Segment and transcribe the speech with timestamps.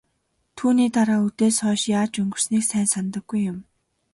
[0.57, 3.57] Түүний дараа үдээс хойш яаж өнгөрснийг сайн санадаггүй юм.